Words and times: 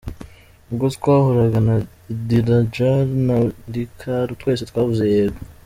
Ubwo 0.69 0.85
twahuraga 0.95 1.57
na 1.67 1.75
Dilraj 2.27 2.75
na 3.27 3.37
Dilkar 3.71 4.27
twese 4.41 4.63
twavuze 4.71 5.03
Yego. 5.15 5.41